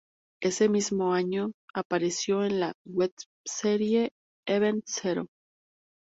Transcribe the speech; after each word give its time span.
Ese 0.41 0.67
mismo 0.67 1.13
año 1.13 1.51
apareció 1.75 2.43
en 2.43 2.59
la 2.59 2.73
webserie 2.87 4.09
"Event 4.47 4.81
Zero". 4.87 5.27